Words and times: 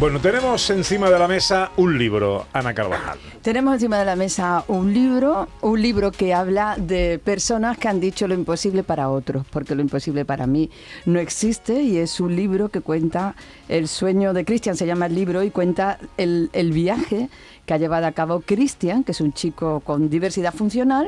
Bueno, 0.00 0.20
tenemos 0.20 0.68
encima 0.70 1.08
de 1.08 1.16
la 1.20 1.28
mesa 1.28 1.70
un 1.76 1.96
libro, 1.96 2.46
Ana 2.52 2.74
Carvajal. 2.74 3.16
Tenemos 3.42 3.74
encima 3.74 3.96
de 3.96 4.04
la 4.04 4.16
mesa 4.16 4.64
un 4.66 4.92
libro, 4.92 5.46
un 5.60 5.80
libro 5.80 6.10
que 6.10 6.34
habla 6.34 6.74
de 6.76 7.20
personas 7.20 7.78
que 7.78 7.86
han 7.86 8.00
dicho 8.00 8.26
lo 8.26 8.34
imposible 8.34 8.82
para 8.82 9.08
otros, 9.08 9.46
porque 9.50 9.76
lo 9.76 9.82
imposible 9.82 10.24
para 10.24 10.48
mí 10.48 10.68
no 11.06 11.20
existe 11.20 11.80
y 11.82 11.98
es 11.98 12.18
un 12.18 12.34
libro 12.34 12.70
que 12.70 12.80
cuenta 12.80 13.36
el 13.68 13.86
sueño 13.86 14.32
de 14.32 14.44
Cristian, 14.44 14.76
se 14.76 14.84
llama 14.84 15.06
el 15.06 15.14
libro, 15.14 15.44
y 15.44 15.50
cuenta 15.50 16.00
el, 16.16 16.50
el 16.54 16.72
viaje 16.72 17.28
que 17.64 17.74
ha 17.74 17.78
llevado 17.78 18.06
a 18.06 18.12
cabo 18.12 18.40
Cristian, 18.40 19.04
que 19.04 19.12
es 19.12 19.20
un 19.20 19.32
chico 19.32 19.78
con 19.78 20.10
diversidad 20.10 20.52
funcional, 20.52 21.06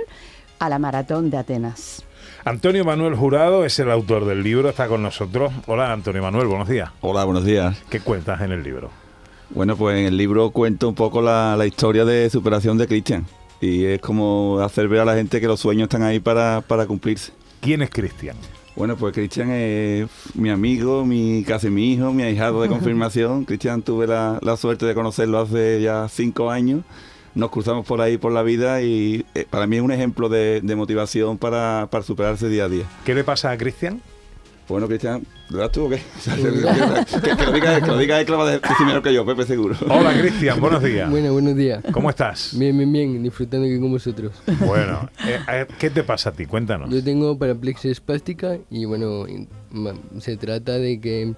a 0.60 0.68
la 0.68 0.79
maratón 0.79 1.29
de 1.29 1.38
Atenas. 1.38 2.05
Antonio 2.46 2.84
Manuel 2.84 3.16
Jurado 3.16 3.64
es 3.64 3.77
el 3.80 3.91
autor 3.91 4.24
del 4.24 4.45
libro, 4.45 4.68
está 4.68 4.87
con 4.87 5.02
nosotros. 5.02 5.52
Hola 5.66 5.92
Antonio 5.92 6.23
Manuel, 6.23 6.46
buenos 6.46 6.68
días. 6.68 6.92
Hola, 7.00 7.24
buenos 7.24 7.45
días. 7.45 7.77
¿Qué 7.91 7.98
cuentas 7.98 8.41
en 8.41 8.52
el 8.52 8.62
libro? 8.62 8.92
Bueno, 9.50 9.77
pues 9.77 9.98
en 9.98 10.06
el 10.06 10.16
libro 10.16 10.51
cuento 10.51 10.88
un 10.88 10.95
poco 10.95 11.20
la, 11.20 11.56
la 11.56 11.66
historia 11.66 12.04
de 12.04 12.30
superación 12.30 12.78
de 12.78 12.87
Cristian. 12.87 13.27
Y 13.60 13.87
es 13.87 14.01
como 14.01 14.60
hacer 14.60 14.87
ver 14.87 15.01
a 15.01 15.04
la 15.04 15.16
gente 15.16 15.40
que 15.40 15.48
los 15.48 15.59
sueños 15.59 15.87
están 15.87 16.04
ahí 16.04 16.20
para, 16.20 16.60
para 16.60 16.87
cumplirse. 16.87 17.32
¿Quién 17.60 17.82
es 17.82 17.90
Cristian? 17.90 18.37
Bueno, 18.76 18.96
pues 18.96 19.12
Cristian 19.12 19.51
es 19.51 20.09
mi 20.37 20.51
amigo, 20.51 21.04
mi 21.04 21.43
casi 21.43 21.68
mi 21.68 21.95
hijo, 21.95 22.12
mi 22.12 22.23
ahijado 22.23 22.62
de 22.62 22.68
confirmación. 22.76 23.45
Cristian 23.45 23.82
tuve 23.82 24.06
la, 24.06 24.38
la 24.40 24.56
suerte 24.56 24.87
de 24.87 24.95
conocerlo 24.95 25.40
hace 25.40 25.82
ya 25.82 26.06
cinco 26.09 26.49
años 26.52 26.84
nos 27.37 27.51
cruzamos 27.51 27.87
por 27.87 28.01
ahí 28.01 28.16
por 28.16 28.32
la 28.32 28.42
vida 28.42 28.82
y 28.82 29.24
eh, 29.34 29.46
para 29.48 29.66
mí 29.66 29.76
es 29.76 29.82
un 29.82 29.92
ejemplo 29.92 30.29
de, 30.29 30.62
de 30.62 30.74
motivación 30.74 31.37
para, 31.37 31.87
para, 31.90 32.02
superarse 32.02 32.48
día 32.48 32.65
a 32.65 32.68
día. 32.68 32.84
¿Qué 33.04 33.15
le 33.15 33.24
pasa 33.24 33.51
a 33.51 33.59
Cristian? 33.59 34.01
Bueno, 34.68 34.88
Cristian, 34.88 35.23
¿lo 35.51 35.70
tú 35.70 35.84
o 35.84 35.88
qué? 35.90 35.96
que, 36.24 37.37
que, 37.37 37.45
lo 37.45 37.52
diga, 37.52 37.80
que 37.80 37.87
lo 37.87 37.98
diga 37.98 38.18
él, 38.18 38.26
que 38.26 38.32
lo 38.32 38.38
va 38.38 38.48
a 38.48 38.52
decir 38.52 38.87
mejor 38.87 39.02
que 39.02 39.15
yo, 39.15 39.24
Pepe, 39.24 39.45
seguro. 39.45 39.76
Hola, 39.88 40.18
Cristian, 40.18 40.59
buenos 40.59 40.82
días. 40.82 41.09
Bueno, 41.16 41.32
buenos 41.34 41.54
días. 41.54 41.84
¿Cómo 41.93 42.10
estás? 42.10 42.59
Bien, 42.59 42.76
bien, 42.76 42.90
bien, 42.90 43.23
disfrutando 43.23 43.66
aquí 43.66 43.78
con 43.78 43.93
vosotros. 43.93 44.32
Bueno, 44.66 45.09
eh, 45.24 45.66
¿qué 45.78 45.90
te 45.90 46.02
pasa 46.02 46.30
a 46.30 46.32
ti? 46.32 46.46
Cuéntanos. 46.46 46.90
Yo 46.90 47.04
tengo 47.04 47.38
paraplexia 47.38 47.93
espástica 47.93 48.56
y 48.71 48.87
bueno, 48.87 49.26
se 50.18 50.37
trata 50.38 50.73
de 50.78 51.00
que 51.00 51.34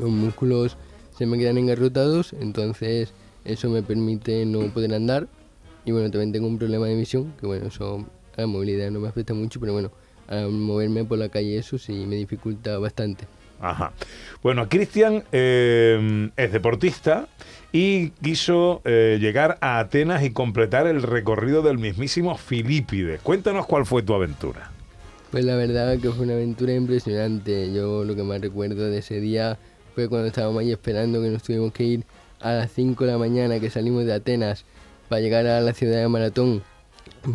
los 0.00 0.10
músculos 0.10 0.78
se 1.16 1.26
me 1.26 1.38
quedan 1.38 1.58
engarrotados, 1.58 2.32
entonces 2.40 3.12
eso 3.44 3.68
me 3.68 3.82
permite 3.82 4.44
no 4.46 4.60
poder 4.72 4.94
andar. 4.94 5.28
Y 5.84 5.92
bueno, 5.92 6.10
también 6.10 6.32
tengo 6.32 6.46
un 6.46 6.58
problema 6.58 6.86
de 6.86 6.96
visión, 6.96 7.32
que 7.38 7.46
bueno, 7.46 7.66
eso 7.66 8.06
a 8.36 8.40
la 8.40 8.46
movilidad 8.46 8.90
no 8.90 9.00
me 9.00 9.08
afecta 9.08 9.34
mucho, 9.34 9.60
pero 9.60 9.72
bueno, 9.72 9.90
a 10.28 10.46
moverme 10.48 11.04
por 11.04 11.18
la 11.18 11.28
calle 11.28 11.58
eso 11.58 11.78
sí 11.78 12.06
me 12.06 12.16
dificulta 12.16 12.78
bastante. 12.78 13.26
Ajá. 13.60 13.92
Bueno, 14.42 14.68
Cristian 14.68 15.24
eh, 15.32 16.30
es 16.36 16.52
deportista 16.52 17.28
y 17.72 18.10
quiso 18.10 18.82
eh, 18.84 19.18
llegar 19.20 19.58
a 19.60 19.78
Atenas 19.78 20.22
y 20.22 20.30
completar 20.30 20.86
el 20.86 21.02
recorrido 21.02 21.62
del 21.62 21.78
mismísimo 21.78 22.36
Filipides. 22.36 23.20
Cuéntanos 23.22 23.66
cuál 23.66 23.86
fue 23.86 24.02
tu 24.02 24.14
aventura. 24.14 24.70
Pues 25.30 25.44
la 25.44 25.56
verdad 25.56 25.98
que 25.98 26.10
fue 26.10 26.26
una 26.26 26.34
aventura 26.34 26.74
impresionante. 26.74 27.72
Yo 27.72 28.04
lo 28.04 28.14
que 28.14 28.22
más 28.22 28.40
recuerdo 28.40 28.88
de 28.88 28.98
ese 28.98 29.20
día 29.20 29.58
fue 29.94 30.08
cuando 30.08 30.28
estábamos 30.28 30.60
ahí 30.60 30.70
esperando 30.70 31.20
que 31.22 31.28
nos 31.28 31.42
tuvimos 31.42 31.72
que 31.72 31.84
ir 31.84 32.04
a 32.44 32.52
las 32.52 32.72
5 32.72 33.06
de 33.06 33.12
la 33.12 33.18
mañana 33.18 33.58
que 33.58 33.70
salimos 33.70 34.04
de 34.04 34.12
Atenas 34.12 34.66
para 35.08 35.22
llegar 35.22 35.46
a 35.46 35.62
la 35.62 35.72
ciudad 35.72 35.96
de 35.96 36.08
Maratón, 36.08 36.62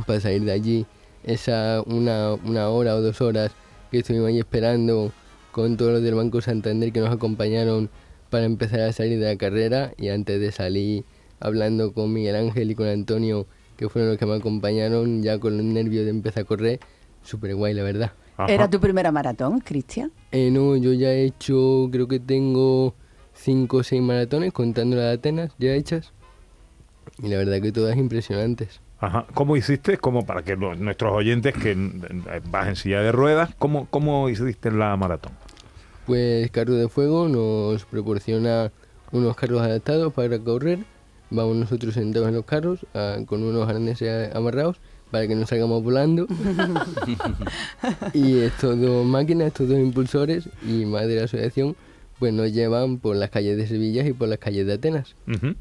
para 0.05 0.19
salir 0.19 0.43
de 0.43 0.51
allí, 0.51 0.85
esa 1.23 1.81
una, 1.87 2.33
una 2.33 2.69
hora 2.69 2.95
o 2.95 3.01
dos 3.01 3.19
horas 3.19 3.51
que 3.89 3.99
estuvimos 3.99 4.27
ahí 4.27 4.37
esperando 4.37 5.11
con 5.51 5.77
todos 5.77 5.93
los 5.93 6.03
del 6.03 6.13
Banco 6.13 6.41
Santander 6.41 6.91
que 6.91 6.99
nos 6.99 7.11
acompañaron 7.11 7.89
para 8.29 8.45
empezar 8.45 8.81
a 8.81 8.93
salir 8.93 9.19
de 9.19 9.25
la 9.25 9.35
carrera 9.35 9.93
y 9.97 10.09
antes 10.09 10.39
de 10.39 10.51
salir 10.51 11.05
hablando 11.39 11.91
con 11.91 12.13
Miguel 12.13 12.35
Ángel 12.35 12.69
y 12.69 12.75
con 12.75 12.87
Antonio, 12.87 13.47
que 13.77 13.89
fueron 13.89 14.11
los 14.11 14.19
que 14.19 14.27
me 14.27 14.35
acompañaron, 14.35 15.23
ya 15.23 15.39
con 15.39 15.57
los 15.57 15.65
nervios 15.65 16.05
de 16.05 16.11
empezar 16.11 16.43
a 16.43 16.45
correr, 16.45 16.79
súper 17.23 17.55
guay 17.55 17.73
la 17.73 17.81
verdad. 17.81 18.11
Ajá. 18.37 18.53
¿Era 18.53 18.69
tu 18.69 18.79
primera 18.79 19.11
maratón, 19.11 19.59
Cristian? 19.59 20.11
Eh, 20.31 20.51
no, 20.51 20.75
yo 20.75 20.93
ya 20.93 21.11
he 21.11 21.23
hecho, 21.23 21.89
creo 21.91 22.07
que 22.07 22.19
tengo 22.19 22.93
cinco 23.39 23.77
o 23.77 23.83
seis 23.83 24.01
maratones, 24.01 24.53
contando 24.53 24.95
las 24.95 25.05
de 25.05 25.13
Atenas 25.13 25.51
ya 25.57 25.73
hechas. 25.73 26.11
Y 27.21 27.27
la 27.27 27.37
verdad 27.37 27.61
que 27.61 27.71
todas 27.71 27.97
impresionantes. 27.97 28.81
Ajá. 28.99 29.25
¿Cómo 29.33 29.55
hiciste? 29.55 29.97
Como 29.97 30.25
para 30.25 30.43
que 30.43 30.55
los, 30.55 30.77
nuestros 30.77 31.13
oyentes 31.13 31.53
que 31.53 31.75
vas 32.51 32.67
en 32.67 32.75
silla 32.75 33.01
de 33.01 33.11
ruedas, 33.11 33.55
¿cómo, 33.57 33.87
¿cómo 33.89 34.29
hiciste 34.29 34.71
la 34.71 34.95
maratón? 34.97 35.31
Pues 36.05 36.51
Carro 36.51 36.73
de 36.73 36.89
Fuego 36.89 37.29
nos 37.29 37.85
proporciona 37.85 38.71
unos 39.11 39.35
carros 39.35 39.61
adaptados 39.61 40.13
para 40.13 40.37
correr. 40.39 40.79
Vamos 41.29 41.55
nosotros 41.55 41.93
sentados 41.93 42.27
en 42.27 42.35
los 42.35 42.45
carros 42.45 42.85
uh, 42.93 43.23
con 43.25 43.43
unos 43.43 43.69
arneses 43.69 44.35
amarrados 44.35 44.77
para 45.11 45.27
que 45.27 45.35
no 45.35 45.45
salgamos 45.45 45.83
volando. 45.83 46.27
y 48.13 48.39
estos 48.39 48.79
dos 48.79 49.05
máquinas, 49.05 49.47
estos 49.47 49.69
dos 49.69 49.79
impulsores 49.79 50.49
y 50.67 50.85
más 50.85 51.07
de 51.07 51.15
la 51.15 51.23
asociación, 51.25 51.75
pues 52.19 52.33
nos 52.33 52.51
llevan 52.51 52.99
por 52.99 53.15
las 53.15 53.29
calles 53.29 53.57
de 53.57 53.65
Sevilla 53.65 54.05
y 54.05 54.13
por 54.13 54.27
las 54.27 54.39
calles 54.39 54.67
de 54.67 54.73
Atenas. 54.73 55.15
Uh 55.27 55.31
-huh. 55.31 55.55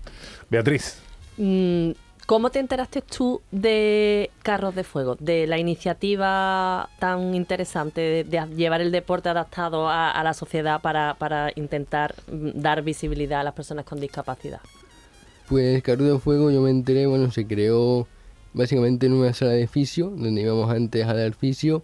Beatriz. 0.50 0.98
Mm, 1.36 1.92
¿Cómo 2.26 2.50
te 2.50 2.58
enteraste 2.58 3.00
tú 3.00 3.40
de 3.50 4.30
Carros 4.42 4.74
de 4.74 4.84
Fuego, 4.84 5.16
de 5.18 5.46
la 5.46 5.56
iniciativa 5.56 6.90
tan 6.98 7.34
interesante 7.34 8.02
de, 8.02 8.24
de 8.24 8.46
llevar 8.54 8.82
el 8.82 8.90
deporte 8.92 9.30
adaptado 9.30 9.88
a, 9.88 10.10
a 10.10 10.22
la 10.22 10.34
sociedad 10.34 10.82
para, 10.82 11.14
para, 11.14 11.52
intentar 11.56 12.14
dar 12.26 12.82
visibilidad 12.82 13.40
a 13.40 13.44
las 13.44 13.54
personas 13.54 13.86
con 13.86 13.98
discapacidad? 13.98 14.60
Pues 15.48 15.82
Carros 15.82 16.06
de 16.06 16.18
Fuego 16.18 16.50
yo 16.50 16.60
me 16.60 16.68
enteré, 16.68 17.06
bueno, 17.06 17.30
se 17.30 17.46
creó 17.46 18.06
básicamente 18.52 19.06
en 19.06 19.14
una 19.14 19.32
sala 19.32 19.52
de 19.52 19.66
fisio, 19.66 20.10
donde 20.10 20.42
íbamos 20.42 20.70
antes 20.70 21.06
a 21.06 21.14
dar 21.14 21.32
fisio. 21.32 21.82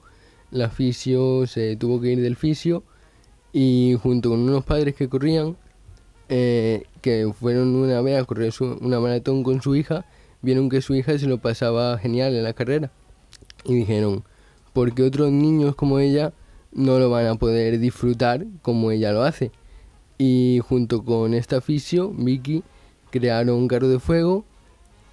La 0.51 0.69
fisio 0.69 1.47
se 1.47 1.77
tuvo 1.77 2.03
que 2.03 2.13
ir 2.13 2.21
del 2.21 2.37
fisio 2.37 2.83
y 3.55 3.97
junto 4.03 4.31
con 4.31 4.41
unos 4.41 4.65
padres 4.65 4.97
que 4.97 5.09
corrían, 5.09 5.57
eh, 6.29 6.83
que 7.01 7.33
fueron 7.39 7.77
una 7.77 8.01
vez 8.01 8.21
a 8.21 8.25
correr 8.25 8.53
una 8.81 8.99
maratón 8.99 9.45
con 9.45 9.63
su 9.63 9.77
hija, 9.77 10.05
vieron 10.43 10.69
que 10.69 10.83
su 10.83 10.93
hija 10.97 11.17
se 11.17 11.27
lo 11.27 11.39
pasaba 11.39 11.97
genial 11.99 12.35
en 12.35 12.43
la 12.43 12.53
carrera 12.53 12.91
y 13.65 13.75
dijeron, 13.75 14.25
porque 14.73 15.05
otros 15.05 15.31
niños 15.31 15.77
como 15.77 16.01
ella 16.01 16.33
no 16.73 16.99
lo 16.99 17.11
van 17.11 17.29
a 17.29 17.37
poder 17.37 17.79
disfrutar 17.79 18.45
como 18.61 18.91
ella 18.91 19.13
lo 19.13 19.23
hace. 19.23 19.53
Y 20.19 20.61
junto 20.69 21.05
con 21.05 21.33
esta 21.33 21.61
fisio, 21.61 22.11
Vicky, 22.11 22.65
crearon 23.13 23.57
un 23.57 23.69
carro 23.69 23.87
de 23.87 24.01
fuego 24.01 24.45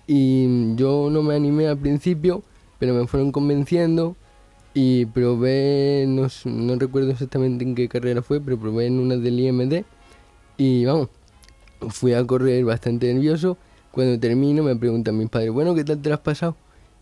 y 0.08 0.76
yo 0.76 1.10
no 1.12 1.22
me 1.22 1.36
animé 1.36 1.68
al 1.68 1.78
principio, 1.78 2.42
pero 2.80 2.96
me 2.96 3.06
fueron 3.06 3.32
convenciendo 3.32 4.16
y 4.74 5.06
probé, 5.06 6.06
no, 6.08 6.28
no 6.46 6.76
recuerdo 6.76 7.12
exactamente 7.12 7.64
en 7.64 7.76
qué 7.76 7.90
carrera 7.90 8.22
fue, 8.22 8.40
pero 8.40 8.58
probé 8.58 8.88
en 8.88 9.00
una 9.00 9.18
del 9.18 9.40
IMD 9.40 9.84
y 10.58 10.86
vamos, 10.86 11.10
fui 11.90 12.14
a 12.14 12.26
correr 12.26 12.64
bastante 12.64 13.14
nervioso. 13.14 13.58
Cuando 13.92 14.18
termino 14.20 14.64
me 14.64 14.76
preguntan 14.76 15.18
mis 15.18 15.30
padres, 15.30 15.52
bueno, 15.52 15.76
¿qué 15.76 15.84
tal 15.84 16.02
te 16.02 16.14
has 16.14 16.20
pasado? 16.20 16.56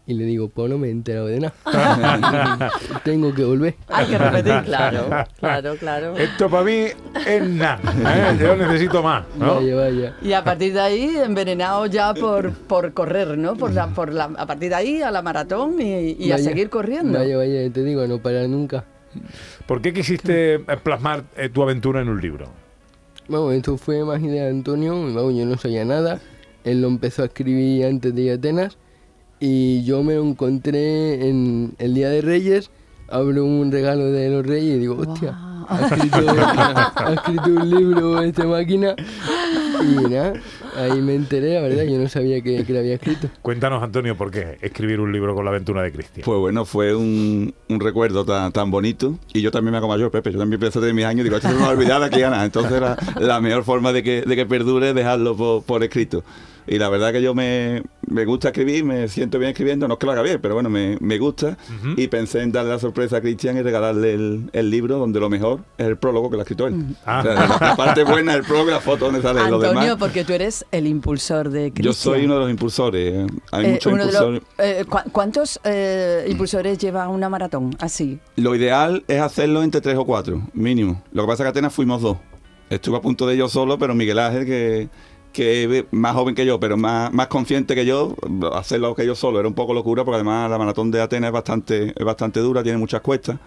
Y 0.09 0.15
le 0.15 0.25
digo, 0.25 0.49
pues 0.49 0.67
no 0.71 0.79
me 0.79 0.87
he 0.87 0.91
enterado 0.91 1.27
de 1.27 1.39
nada. 1.39 2.71
Tengo 3.03 3.31
que 3.31 3.43
volver. 3.43 3.75
Hay 3.89 4.07
que 4.07 4.17
repetir, 4.17 4.59
claro, 4.65 5.07
claro, 5.37 5.75
claro. 5.75 6.17
Esto 6.17 6.49
para 6.49 6.63
mí 6.63 6.87
es 7.27 7.47
nada. 7.47 7.79
¿eh? 7.85 8.35
Yo 8.41 8.55
necesito 8.55 9.03
más. 9.03 9.23
¿no? 9.37 9.57
Vaya, 9.57 9.75
vaya. 9.75 10.15
Y 10.23 10.33
a 10.33 10.43
partir 10.43 10.73
de 10.73 10.79
ahí, 10.79 11.15
envenenado 11.15 11.85
ya 11.85 12.15
por, 12.15 12.53
por 12.53 12.91
correr, 12.93 13.37
¿no? 13.37 13.55
Por 13.55 13.71
la, 13.71 13.85
por 13.89 14.11
la, 14.11 14.31
a 14.35 14.47
partir 14.47 14.69
de 14.69 14.75
ahí, 14.75 15.01
a 15.03 15.11
la 15.11 15.21
maratón 15.21 15.79
y, 15.79 16.15
y 16.17 16.31
vaya, 16.31 16.35
a 16.35 16.37
seguir 16.39 16.71
corriendo. 16.71 17.19
Vaya, 17.19 17.37
vaya, 17.37 17.71
te 17.71 17.83
digo, 17.83 18.07
no 18.07 18.17
parar 18.17 18.49
nunca. 18.49 18.85
¿Por 19.67 19.79
qué 19.79 19.93
quisiste 19.93 20.57
plasmar 20.81 21.25
eh, 21.37 21.49
tu 21.49 21.61
aventura 21.61 22.01
en 22.01 22.09
un 22.09 22.19
libro? 22.19 22.47
Vamos, 23.27 23.53
esto 23.53 23.77
fue 23.77 24.03
más 24.03 24.23
idea 24.23 24.45
de 24.45 24.49
Antonio. 24.49 24.93
Vamos, 25.13 25.35
yo 25.35 25.45
no 25.45 25.55
sabía 25.55 25.85
nada. 25.85 26.19
Él 26.63 26.81
lo 26.81 26.87
empezó 26.87 27.21
a 27.21 27.25
escribir 27.25 27.85
antes 27.85 28.15
de 28.15 28.23
ir 28.23 28.31
a 28.31 28.33
Atenas. 28.33 28.79
Y 29.39 29.83
yo 29.83 30.03
me 30.03 30.15
lo 30.15 30.23
encontré 30.23 31.29
en 31.29 31.73
el 31.77 31.93
Día 31.93 32.09
de 32.09 32.21
Reyes. 32.21 32.69
Abro 33.07 33.43
un 33.43 33.71
regalo 33.71 34.11
de 34.11 34.29
los 34.29 34.45
Reyes 34.45 34.75
y 34.75 34.79
digo, 34.79 34.97
hostia, 34.97 35.31
wow. 35.31 35.65
ha, 35.67 35.85
escrito, 35.85 36.17
ha 36.95 37.13
escrito 37.13 37.49
un 37.49 37.69
libro 37.69 38.21
esta 38.21 38.45
máquina. 38.45 38.95
Y 39.81 40.09
nada, 40.09 40.33
ahí 40.75 41.01
me 41.01 41.15
enteré, 41.15 41.55
la 41.55 41.61
verdad, 41.61 41.83
yo 41.85 41.97
no 41.97 42.07
sabía 42.07 42.41
que, 42.41 42.65
que 42.65 42.73
lo 42.73 42.79
había 42.79 42.95
escrito. 42.95 43.29
Cuéntanos, 43.41 43.81
Antonio, 43.81 44.15
¿por 44.15 44.29
qué 44.29 44.57
escribir 44.61 44.99
un 44.99 45.11
libro 45.11 45.33
con 45.33 45.45
la 45.45 45.51
aventura 45.51 45.81
de 45.81 45.91
Cristian? 45.91 46.23
Pues 46.23 46.37
bueno, 46.37 46.65
fue 46.65 46.93
un, 46.93 47.53
un 47.67 47.79
recuerdo 47.79 48.25
tan, 48.25 48.51
tan 48.51 48.69
bonito. 48.69 49.17
Y 49.33 49.41
yo 49.41 49.49
también 49.49 49.71
me 49.71 49.77
hago 49.77 49.87
mayor, 49.87 50.11
Pepe. 50.11 50.31
Yo 50.31 50.37
también 50.37 50.59
pensé 50.59 50.79
de 50.79 50.93
mis 50.93 51.05
años. 51.05 51.23
Digo, 51.23 51.37
esto 51.37 51.47
se 51.47 51.55
me 51.55 51.61
va 51.61 51.67
a 51.67 51.71
olvidar 51.71 52.03
aquí 52.03 52.21
a 52.21 52.29
nada. 52.29 52.45
Entonces 52.45 52.79
la, 52.79 52.97
la 53.19 53.39
mejor 53.39 53.63
forma 53.63 53.91
de 53.93 54.03
que, 54.03 54.21
de 54.21 54.35
que 54.35 54.45
perdure 54.45 54.89
es 54.89 54.95
dejarlo 54.95 55.35
por, 55.35 55.63
por 55.63 55.83
escrito. 55.83 56.23
Y 56.67 56.77
la 56.77 56.89
verdad 56.89 57.11
que 57.11 57.21
yo 57.21 57.33
me, 57.33 57.83
me 58.07 58.25
gusta 58.25 58.49
escribir, 58.49 58.83
me 58.83 59.07
siento 59.07 59.39
bien 59.39 59.51
escribiendo, 59.51 59.87
no 59.87 59.95
es 59.95 59.99
que 59.99 60.05
lo 60.05 60.11
haga 60.11 60.21
bien, 60.21 60.39
pero 60.41 60.53
bueno, 60.53 60.69
me, 60.69 60.97
me 60.99 61.17
gusta. 61.17 61.57
Y 61.97 62.07
pensé 62.07 62.41
en 62.41 62.51
darle 62.51 62.71
la 62.71 62.79
sorpresa 62.79 63.17
a 63.17 63.21
Cristian 63.21 63.57
y 63.57 63.61
regalarle 63.61 64.13
el, 64.13 64.49
el 64.53 64.69
libro 64.69 64.97
donde 64.99 65.19
lo 65.19 65.29
mejor 65.29 65.61
es 65.77 65.87
el 65.87 65.97
prólogo 65.97 66.29
que 66.29 66.35
lo 66.35 66.41
ha 66.41 66.43
escrito 66.43 66.67
él. 66.67 66.95
Ah. 67.05 67.19
O 67.19 67.23
sea, 67.23 67.33
la, 67.33 67.57
la 67.69 67.75
parte 67.75 68.03
buena 68.03 68.33
es 68.33 68.39
el 68.39 68.43
prólogo 68.45 68.69
y 68.69 68.73
la 68.73 68.79
foto 68.81 69.05
donde 69.05 69.21
sale 69.21 69.39
lo 69.49 69.55
Antonio, 69.55 69.81
demás. 69.81 69.95
porque 69.97 70.23
tú 70.23 70.33
eres 70.33 70.65
el 70.71 70.85
impulsor 70.87 71.49
de 71.49 71.71
Cristian. 71.71 71.85
Yo 71.85 71.93
soy 71.93 72.25
uno 72.25 72.35
de 72.35 72.39
los 72.41 72.49
impulsores. 72.51 73.27
Hay 73.51 73.65
Eh, 73.65 73.71
muchos 73.73 73.93
los- 73.93 74.05
impulsores. 74.05 74.41
eh, 74.59 74.85
¿cu- 74.87 75.11
¿Cuántos 75.11 75.59
eh, 75.63 76.25
impulsores 76.29 76.77
lleva 76.77 77.07
una 77.09 77.29
maratón 77.29 77.75
así? 77.79 78.19
Lo 78.35 78.53
ideal 78.55 79.03
es 79.07 79.21
hacerlo 79.21 79.63
entre 79.63 79.81
tres 79.81 79.97
o 79.97 80.05
cuatro, 80.05 80.41
mínimo. 80.53 81.01
Lo 81.13 81.23
que 81.23 81.27
pasa 81.27 81.43
es 81.43 81.45
que 81.45 81.49
Atenas 81.49 81.73
fuimos 81.73 82.01
dos. 82.01 82.17
Estuve 82.69 82.97
a 82.97 83.01
punto 83.01 83.25
de 83.25 83.33
ello 83.33 83.49
solo, 83.49 83.79
pero 83.79 83.95
Miguel 83.95 84.19
Ángel, 84.19 84.45
que, 84.45 84.89
que 85.31 85.85
más 85.91 86.13
joven 86.15 86.35
que 86.35 86.45
yo, 86.45 86.59
pero 86.59 86.77
más, 86.77 87.13
más 87.13 87.27
consciente 87.27 87.75
que 87.75 87.85
yo, 87.85 88.15
hacerlo 88.53 88.95
que 88.95 89.05
yo 89.05 89.15
solo 89.15 89.39
era 89.39 89.47
un 89.47 89.53
poco 89.53 89.73
locura, 89.73 90.03
porque 90.03 90.15
además 90.15 90.49
la 90.49 90.57
maratón 90.57 90.91
de 90.91 91.01
Atenas 91.01 91.29
es 91.29 91.33
bastante, 91.33 91.93
es 91.95 92.05
bastante 92.05 92.39
dura, 92.39 92.63
tiene 92.63 92.77
muchas 92.77 93.01
cuestas. 93.01 93.37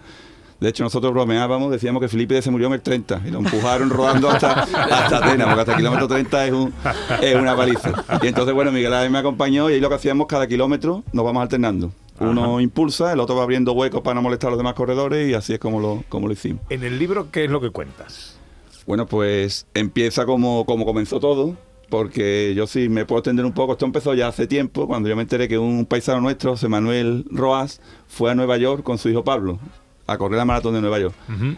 De 0.59 0.69
hecho, 0.69 0.83
nosotros 0.83 1.11
bromeábamos, 1.11 1.71
decíamos 1.71 2.01
que 2.01 2.07
Felipe 2.07 2.41
se 2.41 2.49
murió 2.49 2.67
en 2.67 2.73
el 2.73 2.81
30 2.81 3.23
y 3.25 3.31
lo 3.31 3.39
empujaron 3.39 3.89
rodando 3.89 4.29
hasta, 4.29 4.61
hasta 4.61 5.17
Atenas, 5.17 5.47
porque 5.47 5.59
hasta 5.59 5.71
el 5.73 5.77
kilómetro 5.77 6.07
30 6.07 6.45
es, 6.47 6.53
un, 6.53 6.73
es 7.21 7.35
una 7.35 7.55
paliza. 7.55 7.91
Y 8.21 8.27
entonces, 8.27 8.53
bueno, 8.53 8.71
Miguel 8.71 8.93
Ángel 8.93 9.11
me 9.11 9.17
acompañó 9.17 9.69
y 9.69 9.73
ahí 9.73 9.79
lo 9.81 9.89
que 9.89 9.95
hacíamos 9.95 10.25
cada 10.27 10.47
kilómetro 10.47 11.03
nos 11.11 11.25
vamos 11.25 11.41
alternando. 11.41 11.91
Uno 12.19 12.61
impulsa, 12.61 13.11
el 13.11 13.19
otro 13.19 13.35
va 13.35 13.43
abriendo 13.43 13.73
huecos 13.73 14.01
para 14.01 14.15
no 14.15 14.21
molestar 14.21 14.47
a 14.47 14.51
los 14.51 14.59
demás 14.59 14.75
corredores 14.75 15.29
y 15.29 15.33
así 15.33 15.53
es 15.53 15.59
como 15.59 15.81
lo, 15.81 16.03
como 16.07 16.27
lo 16.27 16.33
hicimos. 16.33 16.61
En 16.69 16.83
el 16.83 16.97
libro, 16.97 17.29
¿qué 17.29 17.43
es 17.43 17.51
lo 17.51 17.59
que 17.59 17.69
cuentas? 17.71 18.37
Bueno, 18.85 19.05
pues 19.05 19.65
empieza 19.73 20.25
como, 20.25 20.65
como 20.65 20.85
comenzó 20.85 21.19
todo, 21.19 21.57
porque 21.89 22.53
yo 22.55 22.67
sí 22.67 22.89
me 22.89 23.05
puedo 23.05 23.19
extender 23.19 23.45
un 23.45 23.53
poco. 23.53 23.73
Esto 23.73 23.85
empezó 23.85 24.13
ya 24.13 24.27
hace 24.27 24.47
tiempo, 24.47 24.87
cuando 24.87 25.09
yo 25.09 25.15
me 25.15 25.21
enteré 25.21 25.47
que 25.47 25.57
un 25.57 25.85
paisano 25.85 26.21
nuestro, 26.21 26.51
José 26.51 26.67
Manuel 26.67 27.25
Roas, 27.29 27.81
fue 28.07 28.31
a 28.31 28.35
Nueva 28.35 28.57
York 28.57 28.83
con 28.83 28.97
su 28.97 29.09
hijo 29.09 29.23
Pablo 29.23 29.59
a 30.05 30.17
correr 30.17 30.37
la 30.37 30.45
maratón 30.45 30.73
de 30.73 30.81
Nueva 30.81 30.99
York. 30.99 31.15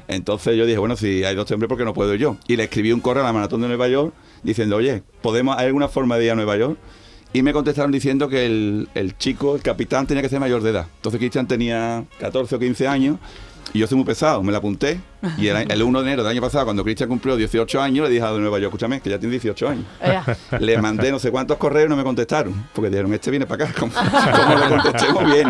Entonces 0.07 0.55
yo 0.55 0.65
dije, 0.65 0.77
bueno, 0.77 0.95
si 0.95 1.23
hay 1.23 1.35
dos 1.35 1.49
hombres, 1.51 1.67
¿por 1.67 1.77
qué 1.77 1.85
no 1.85 1.93
puedo 1.93 2.13
ir 2.13 2.19
yo? 2.19 2.37
Y 2.47 2.55
le 2.55 2.65
escribí 2.65 2.91
un 2.91 2.99
correo 2.99 3.23
a 3.23 3.25
la 3.25 3.33
maratón 3.33 3.61
de 3.61 3.67
Nueva 3.67 3.87
York 3.87 4.13
diciendo, 4.43 4.75
oye, 4.75 5.03
¿podemos, 5.21 5.57
¿hay 5.57 5.67
alguna 5.67 5.87
forma 5.87 6.17
de 6.17 6.25
ir 6.25 6.31
a 6.31 6.35
Nueva 6.35 6.55
York? 6.57 6.77
Y 7.33 7.41
me 7.41 7.51
contestaron 7.53 7.91
diciendo 7.91 8.29
que 8.29 8.45
el, 8.45 8.87
el 8.93 9.17
chico, 9.17 9.55
el 9.55 9.61
capitán, 9.61 10.07
tenía 10.07 10.21
que 10.21 10.29
ser 10.29 10.39
mayor 10.39 10.61
de 10.61 10.69
edad. 10.69 10.87
Entonces 10.97 11.19
Cristian 11.19 11.47
tenía 11.47 12.05
14 12.19 12.55
o 12.55 12.59
15 12.59 12.87
años 12.87 13.17
y 13.73 13.79
yo 13.79 13.87
soy 13.87 13.97
muy 13.97 14.05
pesado, 14.05 14.41
me 14.43 14.51
la 14.51 14.59
apunté. 14.59 14.99
Y 15.37 15.47
el, 15.47 15.69
el 15.71 15.83
1 15.83 16.01
de 16.01 16.07
enero 16.07 16.23
del 16.23 16.31
año 16.31 16.41
pasado, 16.41 16.65
cuando 16.65 16.83
Cristian 16.83 17.09
cumplió 17.09 17.35
18 17.35 17.81
años, 17.81 18.07
le 18.07 18.13
dije 18.13 18.25
a 18.25 18.31
de 18.31 18.39
Nueva 18.39 18.59
York, 18.59 18.69
escúchame, 18.73 19.01
que 19.01 19.09
ya 19.09 19.17
tiene 19.19 19.31
18 19.33 19.67
años. 19.69 19.85
Le 20.59 20.77
mandé 20.79 21.11
no 21.11 21.19
sé 21.19 21.31
cuántos 21.31 21.57
correos 21.57 21.87
y 21.87 21.89
no 21.89 21.95
me 21.97 22.03
contestaron. 22.03 22.53
Porque 22.73 22.89
dijeron, 22.89 23.13
este 23.13 23.31
viene 23.31 23.45
para 23.45 23.65
acá. 23.65 23.73
Como, 23.79 23.91
le 24.59 24.69
contestemos 24.69 25.25
bien. 25.25 25.49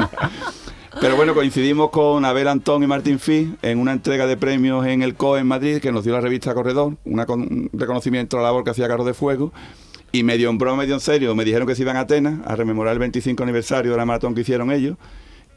Pero 1.02 1.18
bueno, 1.18 1.34
coincidimos 1.34 1.90
con 1.90 2.24
Abel 2.24 2.48
Antón 2.48 2.82
y 2.84 2.88
Martín 2.88 3.20
Fi 3.20 3.54
en 3.62 3.80
una 3.80 3.92
entrega 3.92 4.26
de 4.28 4.38
premios 4.38 4.86
en 4.88 5.02
el 5.02 5.16
COE 5.16 5.42
en 5.42 5.48
Madrid, 5.48 5.80
que 5.82 5.92
nos 5.92 6.06
dio 6.06 6.14
la 6.14 6.22
revista 6.22 6.54
Corredor, 6.54 6.96
una 7.04 7.26
con- 7.26 7.42
un 7.42 7.70
reconocimiento 7.74 8.38
a 8.38 8.42
la 8.42 8.48
labor 8.48 8.64
que 8.64 8.70
hacía 8.70 8.88
Carlos 8.88 9.06
de 9.06 9.14
Fuego. 9.14 9.52
Y 10.14 10.24
medio 10.24 10.50
en 10.50 10.58
broma, 10.58 10.78
medio 10.84 10.94
en 10.94 11.02
serio, 11.02 11.36
me 11.36 11.44
dijeron 11.44 11.68
que 11.68 11.76
se 11.76 11.82
iban 11.82 11.98
a 11.98 12.02
Atenas 12.02 12.40
a 12.48 12.56
rememorar 12.56 12.94
el 12.94 13.00
25 13.00 13.44
aniversario 13.44 13.92
de 13.92 13.98
la 13.98 14.06
maratón 14.06 14.34
que 14.34 14.42
hicieron 14.42 14.72
ellos. 14.72 14.96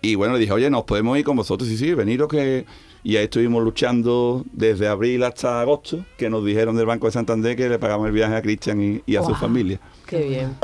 Y 0.03 0.15
bueno, 0.15 0.35
le 0.35 0.41
dije, 0.41 0.53
oye, 0.53 0.71
nos 0.71 0.85
podemos 0.85 1.19
ir 1.19 1.25
con 1.25 1.37
vosotros. 1.37 1.69
Y 1.69 1.77
sí, 1.77 1.87
sí, 1.87 1.95
veniros 1.95 2.29
que... 2.29 2.65
Y 3.05 3.17
ahí 3.17 3.25
estuvimos 3.25 3.63
luchando 3.63 4.45
desde 4.53 4.89
abril 4.89 5.23
hasta 5.23 5.61
agosto, 5.61 6.05
que 6.17 6.29
nos 6.29 6.45
dijeron 6.45 6.77
del 6.77 6.85
Banco 6.87 7.07
de 7.07 7.13
Santander 7.13 7.57
que 7.57 7.69
le 7.69 7.79
pagamos 7.79 8.07
el 8.09 8.13
viaje 8.13 8.35
a 8.35 8.43
Cristian 8.43 8.83
y, 8.83 9.03
y 9.07 9.17
a 9.17 9.23
su 9.23 9.35
familia. 9.37 9.81
Qué 10.05 10.19
bien. 10.29 10.57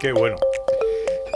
Qué 0.00 0.12
bueno. 0.12 0.36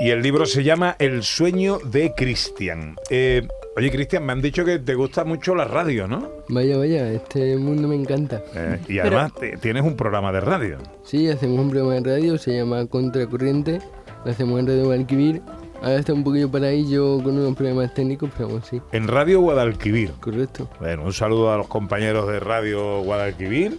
Y 0.01 0.11
el 0.11 0.23
libro 0.23 0.47
se 0.47 0.65
llama 0.65 0.97
El 0.99 1.23
sueño 1.23 1.79
de 1.85 2.15
Cristian. 2.17 2.97
Eh, 3.11 3.47
oye, 3.77 3.91
Cristian, 3.91 4.25
me 4.25 4.33
han 4.33 4.41
dicho 4.41 4.65
que 4.65 4.79
te 4.79 4.95
gusta 4.95 5.25
mucho 5.25 5.55
la 5.55 5.67
radio, 5.67 6.09
¿no? 6.09 6.29
Vaya, 6.49 6.79
vaya, 6.79 7.13
este 7.13 7.57
mundo 7.57 7.89
me 7.89 7.97
encanta. 7.97 8.43
Eh, 8.55 8.79
y 8.89 8.99
además 8.99 9.35
te- 9.35 9.59
tienes 9.59 9.83
un 9.85 9.97
programa 9.97 10.33
de 10.33 10.41
radio. 10.41 10.79
Sí, 11.05 11.29
hacemos 11.29 11.59
un 11.61 11.71
programa 11.71 12.01
de 12.01 12.17
radio, 12.17 12.39
se 12.39 12.57
llama 12.57 12.87
Contracorriente, 12.87 13.81
lo 14.25 14.31
hacemos 14.31 14.59
en 14.61 14.67
Radio 14.67 14.85
Guadalquivir. 14.87 15.43
Ahora 15.83 15.97
está 15.97 16.13
un 16.13 16.23
poquillo 16.23 16.51
paradillo 16.51 17.23
con 17.23 17.39
unos 17.39 17.57
problemas 17.57 17.95
técnicos, 17.95 18.31
pero 18.37 18.49
vamos, 18.49 18.67
sí, 18.69 18.83
En 18.93 19.09
Radio 19.09 19.41
Guadalquivir. 19.41 20.13
correcto. 20.21 20.69
Bueno, 20.79 21.05
un 21.05 21.13
saludo 21.15 21.53
a 21.53 21.57
los 21.57 21.69
compañeros 21.69 22.29
de 22.29 22.39
Radio 22.39 23.03
Guadalquivir. 23.03 23.79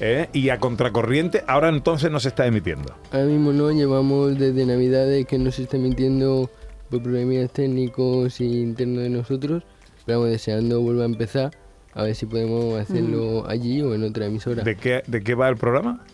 eh, 0.00 0.28
y 0.34 0.50
a 0.50 0.58
Contracorriente, 0.58 1.44
ahora 1.46 1.70
entonces 1.70 2.10
no 2.10 2.20
se 2.20 2.28
está 2.28 2.46
emitiendo. 2.46 2.94
Ahora 3.12 3.24
mismo 3.24 3.52
no, 3.52 3.70
llevamos 3.72 4.38
desde 4.38 4.66
Navidades 4.66 5.26
que 5.26 5.38
no 5.38 5.50
se 5.50 5.62
está 5.62 5.78
emitiendo 5.78 6.50
por 6.90 7.02
problemas 7.02 7.50
técnicos 7.50 8.40
y 8.42 8.60
internos 8.60 9.04
de 9.04 9.10
nosotros, 9.10 9.62
pero 10.04 10.18
vamos 10.18 10.30
deseando 10.32 10.80
volver 10.82 11.02
a 11.02 11.06
empezar, 11.06 11.50
a 11.94 12.02
ver 12.02 12.14
si 12.14 12.26
podemos 12.26 12.78
hacerlo 12.78 13.48
allí 13.48 13.80
o 13.80 13.94
en 13.94 14.04
otra 14.04 14.26
emisora. 14.26 14.62
¿De 14.64 14.76
qué, 14.76 15.02
¿De 15.06 15.22
qué 15.22 15.34
va 15.34 15.48
el 15.48 15.56
programa? 15.56 16.04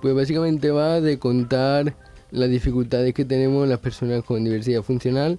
Pues 0.00 0.14
básicamente 0.14 0.70
va 0.70 1.00
de 1.00 1.18
contar 1.18 1.94
las 2.34 2.50
dificultades 2.50 3.14
que 3.14 3.24
tenemos 3.24 3.66
las 3.68 3.78
personas 3.78 4.24
con 4.24 4.44
diversidad 4.44 4.82
funcional. 4.82 5.38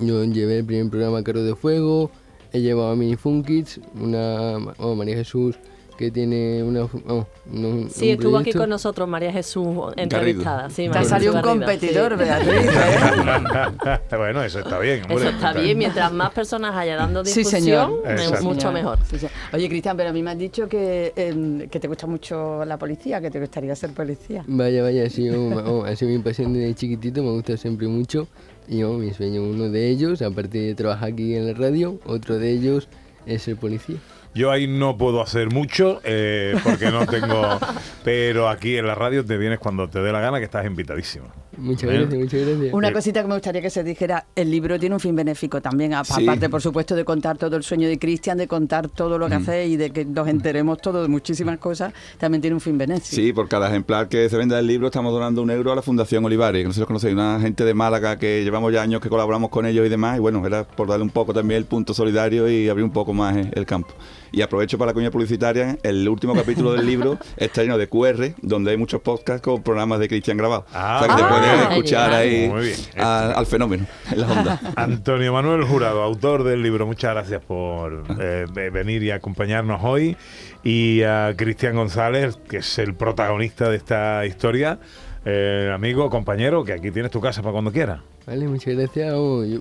Yo 0.00 0.24
llevé 0.24 0.58
el 0.58 0.64
primer 0.64 0.88
programa 0.88 1.22
Carro 1.22 1.42
de 1.42 1.54
Fuego, 1.56 2.10
he 2.52 2.60
llevado 2.60 2.92
a 2.92 2.96
Mini 2.96 3.16
Fun 3.16 3.42
Kids, 3.42 3.80
una 4.00 4.56
oh, 4.78 4.94
María 4.94 5.16
Jesús 5.16 5.56
que 5.96 6.10
tiene 6.10 6.62
una, 6.62 6.82
oh, 6.84 7.26
un- 7.52 7.88
Sí, 7.90 8.06
un 8.08 8.10
estuvo 8.14 8.36
aquí 8.38 8.52
con 8.52 8.68
nosotros 8.68 9.08
María 9.08 9.32
Jesús 9.32 9.66
entrevistada. 9.96 10.68
Sí, 10.70 10.88
Te 10.88 11.04
salido 11.04 11.32
un 11.34 11.40
Garrido, 11.42 11.66
competidor, 11.66 12.12
sí. 12.12 12.18
Beatriz. 12.18 12.70
¿eh? 12.70 13.98
bueno, 14.16 14.42
eso 14.42 14.58
está 14.60 14.78
bien. 14.78 15.00
hombre. 15.02 15.16
Eso 15.16 15.28
está 15.28 15.52
bien, 15.52 15.78
mientras 15.78 16.12
más 16.12 16.30
personas 16.32 16.74
haya 16.74 16.96
dando 16.96 17.24
Sí, 17.24 17.38
difusión, 17.40 17.62
señor. 17.62 18.02
me- 18.04 18.12
Exacto. 18.12 18.44
mucho 18.44 18.72
mejor. 18.72 18.98
Sí, 19.10 19.18
sí. 19.18 19.26
Oye, 19.52 19.68
Cristian, 19.68 19.96
pero 19.96 20.10
a 20.10 20.12
mí 20.12 20.22
me 20.22 20.30
has 20.32 20.38
dicho 20.38 20.68
que, 20.68 21.12
em, 21.16 21.68
que 21.68 21.80
te 21.80 21.88
gusta 21.88 22.06
mucho 22.06 22.64
la 22.64 22.76
policía, 22.78 23.20
que 23.20 23.30
te 23.30 23.40
gustaría 23.40 23.74
ser 23.74 23.90
policía. 23.90 24.44
Vaya, 24.46 24.82
vaya, 24.82 25.04
ha 25.06 25.10
sido, 25.10 25.40
oh, 25.40 25.84
ha 25.84 25.94
sido 25.96 26.10
mi 26.10 26.18
pasión 26.18 26.52
desde 26.52 26.74
chiquitito, 26.74 27.22
me 27.22 27.30
gusta 27.30 27.56
siempre 27.56 27.86
mucho. 27.88 28.28
Y 28.68 28.82
oh, 28.82 28.94
mi 28.94 29.12
sueño, 29.14 29.42
uno 29.42 29.68
de 29.70 29.88
ellos, 29.88 30.22
aparte 30.22 30.58
de 30.58 30.74
trabajar 30.74 31.10
aquí 31.12 31.34
en 31.36 31.46
la 31.46 31.54
radio, 31.54 31.98
otro 32.04 32.38
de 32.38 32.50
ellos 32.50 32.88
es 33.24 33.42
ser 33.42 33.56
policía. 33.56 33.96
Yo 34.36 34.50
ahí 34.50 34.66
no 34.66 34.98
puedo 34.98 35.22
hacer 35.22 35.50
mucho 35.50 36.02
eh, 36.04 36.54
porque 36.62 36.90
no 36.90 37.06
tengo. 37.06 37.58
Pero 38.04 38.50
aquí 38.50 38.76
en 38.76 38.86
la 38.86 38.94
radio 38.94 39.24
te 39.24 39.38
vienes 39.38 39.58
cuando 39.58 39.88
te 39.88 40.00
dé 40.00 40.12
la 40.12 40.20
gana, 40.20 40.38
que 40.38 40.44
estás 40.44 40.66
invitadísimo. 40.66 41.28
Muchas 41.58 41.90
gracias, 41.90 42.14
muchas 42.18 42.40
gracias. 42.46 42.74
Una 42.74 42.92
cosita 42.92 43.22
que 43.22 43.28
me 43.28 43.34
gustaría 43.34 43.62
que 43.62 43.70
se 43.70 43.82
dijera, 43.84 44.26
el 44.34 44.50
libro 44.50 44.78
tiene 44.78 44.94
un 44.94 45.00
fin 45.00 45.14
benéfico 45.14 45.60
también, 45.60 45.92
Sí. 46.04 46.22
aparte 46.22 46.48
por 46.48 46.60
supuesto 46.62 46.94
de 46.94 47.04
contar 47.04 47.38
todo 47.38 47.56
el 47.56 47.62
sueño 47.62 47.88
de 47.88 47.98
Cristian, 47.98 48.38
de 48.38 48.46
contar 48.46 48.88
todo 48.88 49.18
lo 49.18 49.28
que 49.28 49.34
hace 49.36 49.66
y 49.66 49.76
de 49.76 49.90
que 49.90 50.04
nos 50.04 50.28
enteremos 50.28 50.78
todo 50.78 51.02
de 51.02 51.08
muchísimas 51.08 51.58
cosas, 51.58 51.92
también 52.18 52.40
tiene 52.40 52.54
un 52.54 52.60
fin 52.60 52.76
benéfico. 52.78 53.16
Sí, 53.16 53.32
por 53.32 53.48
cada 53.48 53.68
ejemplar 53.68 54.08
que 54.08 54.28
se 54.28 54.36
venda 54.36 54.56
del 54.56 54.66
libro 54.66 54.86
estamos 54.88 55.12
donando 55.12 55.42
un 55.42 55.50
euro 55.50 55.72
a 55.72 55.76
la 55.76 55.82
Fundación 55.82 56.24
Olivares, 56.24 56.62
que 56.62 56.66
no 56.66 56.72
sé 56.72 56.76
si 56.76 56.80
los 56.80 56.86
conocéis, 56.86 57.14
una 57.14 57.38
gente 57.40 57.64
de 57.64 57.74
Málaga 57.74 58.18
que 58.18 58.44
llevamos 58.44 58.72
ya 58.72 58.82
años 58.82 59.00
que 59.00 59.08
colaboramos 59.08 59.50
con 59.50 59.66
ellos 59.66 59.86
y 59.86 59.88
demás, 59.88 60.16
y 60.18 60.20
bueno, 60.20 60.44
era 60.46 60.64
por 60.66 60.88
darle 60.88 61.04
un 61.04 61.10
poco 61.10 61.32
también 61.32 61.58
el 61.58 61.64
punto 61.66 61.94
solidario 61.94 62.48
y 62.50 62.68
abrir 62.68 62.84
un 62.84 62.92
poco 62.92 63.12
más 63.14 63.36
el 63.36 63.66
campo. 63.66 63.94
Y 64.32 64.42
aprovecho 64.42 64.76
para 64.76 64.90
la 64.90 64.94
cuña 64.94 65.10
publicitaria, 65.10 65.78
el 65.82 66.08
último 66.08 66.34
capítulo 66.34 66.72
del 66.72 66.84
libro 66.84 67.18
está 67.36 67.62
lleno 67.62 67.78
de 67.78 67.88
QR, 67.88 68.34
donde 68.42 68.72
hay 68.72 68.76
muchos 68.76 69.00
podcasts 69.00 69.40
con 69.42 69.62
programas 69.62 69.98
de 70.00 70.08
Cristian 70.08 70.36
grabados. 70.36 70.66
Ah, 70.74 71.00
o 71.00 71.06
sea 71.06 71.16
ah, 71.46 71.68
escuchar 71.70 72.12
ahí 72.12 72.50
a- 72.98 73.32
al 73.32 73.46
fenómeno 73.46 73.86
en 74.12 74.20
la 74.20 74.26
onda. 74.26 74.60
Antonio 74.76 75.32
Manuel 75.32 75.64
Jurado, 75.64 76.02
autor 76.02 76.44
del 76.44 76.62
libro, 76.62 76.86
muchas 76.86 77.12
gracias 77.14 77.42
por 77.42 78.04
eh, 78.20 78.46
ve- 78.52 78.70
venir 78.70 79.02
y 79.02 79.10
acompañarnos 79.10 79.80
hoy. 79.82 80.16
Y 80.64 81.02
a 81.02 81.32
Cristian 81.36 81.76
González, 81.76 82.38
que 82.48 82.58
es 82.58 82.78
el 82.78 82.94
protagonista 82.94 83.68
de 83.70 83.76
esta 83.76 84.26
historia. 84.26 84.78
Eh, 85.24 85.70
amigo, 85.74 86.08
compañero, 86.08 86.64
que 86.64 86.72
aquí 86.72 86.90
tienes 86.92 87.10
tu 87.10 87.20
casa 87.20 87.42
para 87.42 87.52
cuando 87.52 87.72
quieras. 87.72 88.00
Vale, 88.26 88.46
muchas 88.48 88.74
gracias. 88.74 89.12
oh, 89.14 89.44
yo- 89.44 89.60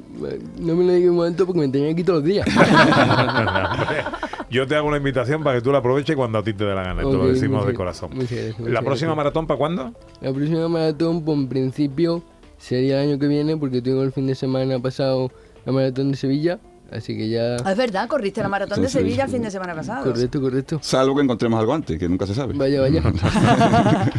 no 0.60 0.76
me 0.76 0.84
lo 0.86 0.94
digas 0.94 1.10
un 1.12 1.16
momento 1.18 1.46
porque 1.46 1.60
me 1.62 1.68
tenía 1.70 1.92
aquí 1.92 2.04
todos 2.04 2.20
los 2.20 2.28
días. 2.30 2.48
Yo 4.56 4.66
te 4.66 4.76
hago 4.76 4.88
una 4.88 4.96
invitación 4.96 5.44
para 5.44 5.58
que 5.58 5.62
tú 5.62 5.70
la 5.74 5.80
aproveches 5.80 6.16
cuando 6.16 6.38
a 6.38 6.44
ti 6.44 6.54
te 6.54 6.64
dé 6.64 6.74
la 6.74 6.82
gana. 6.82 7.02
Te 7.02 7.12
lo 7.12 7.28
decimos 7.28 7.68
de 7.68 7.74
corazón. 7.74 8.12
¿La 8.12 8.18
próxima 8.18 8.84
gracias. 8.84 9.16
maratón 9.16 9.48
para 9.48 9.58
cuándo? 9.58 9.94
La 10.22 10.32
próxima 10.32 10.70
maratón, 10.70 11.26
pues 11.26 11.38
en 11.38 11.50
principio, 11.50 12.24
sería 12.58 13.02
el 13.02 13.10
año 13.10 13.20
que 13.20 13.28
viene 13.28 13.58
porque 13.58 13.82
tengo 13.82 14.02
el 14.02 14.14
fin 14.14 14.28
de 14.28 14.36
semana 14.36 14.80
pasado 14.80 15.30
la 15.66 15.74
maratón 15.74 16.12
de 16.12 16.18
Sevilla 16.18 16.60
Así 16.92 17.18
que 17.18 17.28
ya... 17.28 17.58
Ah, 17.66 17.72
Es 17.72 17.78
verdad, 17.78 18.08
corriste 18.08 18.42
la 18.42 18.48
maratón 18.48 18.82
de 18.82 18.88
Sevilla 18.88 19.26
el 19.26 19.32
fin 19.32 19.42
de 19.42 19.52
semana 19.52 19.76
pasado. 19.76 20.06
Correcto, 20.06 20.40
correcto. 20.40 20.80
Salvo 20.82 21.16
que 21.16 21.24
encontremos 21.24 21.60
algo 21.60 21.74
antes, 21.74 22.00
que 22.00 22.08
nunca 22.08 22.26
se 22.26 22.36
sabe. 22.36 22.54
Vaya, 22.54 22.80
vaya. 22.80 23.02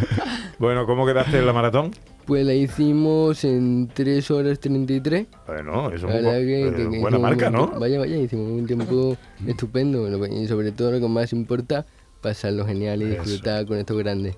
Bueno, 0.59 0.87
¿cómo 0.87 1.05
quedaste 1.05 1.39
en 1.39 1.47
la 1.47 1.53
maratón? 1.53 1.91
Pues 2.27 2.45
la 2.45 2.55
hicimos 2.55 3.45
en 3.45 3.89
3 3.95 4.31
horas 4.33 4.59
33. 4.59 5.27
Bueno, 5.47 5.91
es 5.93 6.03
un 6.03 6.11
bu- 6.11 6.23
que, 6.23 6.67
eh, 6.69 6.73
que- 6.75 6.91
que 6.91 6.99
buena 6.99 7.19
marca, 7.19 7.47
un 7.49 7.53
¿no? 7.55 7.67
Vaya, 7.79 8.01
vaya, 8.01 8.17
hicimos 8.17 8.51
un 8.51 8.67
tiempo 8.67 9.17
estupendo. 9.47 10.05
que- 10.21 10.35
Y 10.35 10.49
sobre 10.49 10.73
todo 10.73 10.91
lo 10.91 11.01
que 11.01 11.09
más 11.09 11.33
importa, 11.33 11.87
pasarlo 12.21 12.67
genial 12.67 13.03
y 13.03 13.13
Eso. 13.13 13.23
disfrutar 13.23 13.65
con 13.67 13.79
estos 13.79 13.97
grandes. 13.99 14.37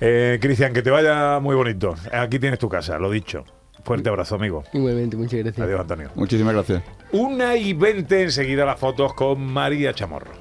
Eh, 0.00 0.38
Cristian, 0.40 0.72
que 0.72 0.82
te 0.82 0.90
vaya 0.90 1.38
muy 1.40 1.54
bonito. 1.54 1.94
Aquí 2.12 2.38
tienes 2.40 2.58
tu 2.58 2.68
casa, 2.68 2.98
lo 2.98 3.10
dicho. 3.10 3.44
Fuerte 3.84 4.08
abrazo, 4.08 4.34
amigo. 4.34 4.64
Igualmente, 4.72 5.16
muchas 5.16 5.38
gracias. 5.40 5.64
Adiós, 5.64 5.80
Antonio. 5.80 6.10
Muchísimas 6.16 6.52
gracias. 6.52 6.82
Una 7.12 7.56
y 7.56 7.74
veinte 7.74 8.22
enseguida 8.24 8.64
las 8.66 8.78
fotos 8.78 9.14
con 9.14 9.40
María 9.40 9.94
Chamorro. 9.94 10.32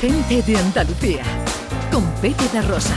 Gente 0.00 0.42
de 0.42 0.56
Andalucía. 0.58 1.22
Con 1.90 2.04
Pepe 2.22 2.44
de 2.52 2.62
Rosa. 2.62 2.96